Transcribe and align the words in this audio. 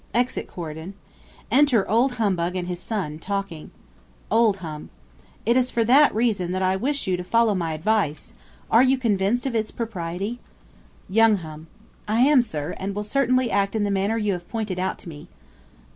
[Exit 0.15 0.47
CORYDON. 0.47 0.95
Enter 1.51 1.87
OLD 1.87 2.13
HUMBUG 2.13 2.55
and 2.55 2.67
his 2.67 2.79
SON, 2.79 3.19
talking. 3.19 3.69
Old 4.31 4.57
Hum. 4.57 4.89
It 5.45 5.55
is 5.55 5.69
for 5.69 5.83
that 5.83 6.15
reason 6.15 6.53
that 6.53 6.63
I 6.63 6.75
wish 6.75 7.05
you 7.05 7.15
to 7.17 7.23
follow 7.23 7.53
my 7.53 7.73
advice. 7.75 8.33
Are 8.71 8.81
you 8.81 8.97
convinced 8.97 9.45
of 9.45 9.53
its 9.53 9.69
propriety? 9.69 10.39
Young 11.07 11.35
Hum. 11.45 11.67
I 12.07 12.21
am, 12.21 12.41
sir, 12.41 12.73
and 12.77 12.95
will 12.95 13.03
certainly 13.03 13.51
act 13.51 13.75
in 13.75 13.83
the 13.83 13.91
manner 13.91 14.17
you 14.17 14.33
have 14.33 14.49
pointed 14.49 14.79
out 14.79 14.97
to 14.97 15.09
me. 15.09 15.27